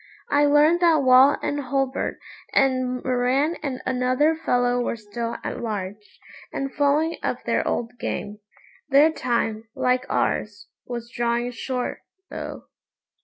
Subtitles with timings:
[0.31, 2.17] I learned that Wall and Hulbert
[2.53, 6.19] and Moran and another fellow were still at large,
[6.51, 8.39] and following up their old game.
[8.89, 11.99] Their time, like ours, was drawing short,
[12.31, 12.63] though.